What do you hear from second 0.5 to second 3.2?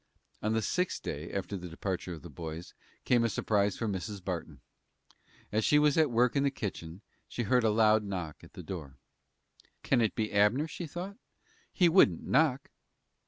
the sixth day after the departure of the boys there